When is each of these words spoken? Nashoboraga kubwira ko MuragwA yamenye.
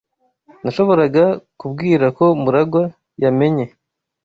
Nashoboraga 0.63 1.23
kubwira 1.59 2.05
ko 2.17 2.25
MuragwA 2.41 2.83
yamenye. 3.23 3.65